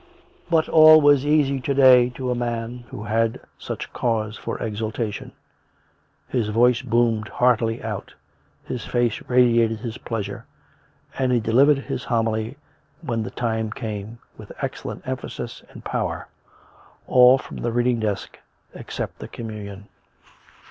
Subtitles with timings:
[0.49, 5.31] But all was easy to day to a man who had such cause for exultation;
[6.27, 8.15] his voice boomed heartily out;
[8.63, 10.45] his face radiated his pleasure;
[11.19, 12.57] and he delivered his homily
[13.01, 16.27] when the time came, with excellent emphasis and power—
[17.05, 18.39] all from the reading desk,
[18.73, 19.87] except the communion.